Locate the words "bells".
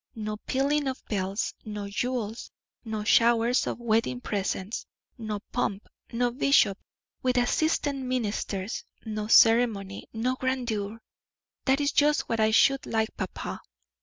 1.05-1.53